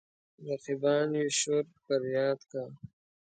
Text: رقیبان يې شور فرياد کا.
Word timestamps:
رقیبان 0.47 1.09
يې 1.19 1.25
شور 1.39 1.65
فرياد 1.85 2.39
کا. 2.51 2.63